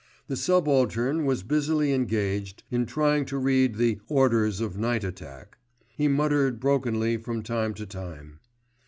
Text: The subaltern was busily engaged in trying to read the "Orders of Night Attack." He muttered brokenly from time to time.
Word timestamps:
The 0.27 0.35
subaltern 0.35 1.25
was 1.25 1.43
busily 1.43 1.93
engaged 1.93 2.63
in 2.71 2.87
trying 2.87 3.23
to 3.25 3.37
read 3.37 3.75
the 3.75 3.99
"Orders 4.07 4.59
of 4.59 4.75
Night 4.75 5.03
Attack." 5.03 5.59
He 5.95 6.07
muttered 6.07 6.59
brokenly 6.59 7.17
from 7.17 7.43
time 7.43 7.75
to 7.75 7.85
time. 7.85 8.39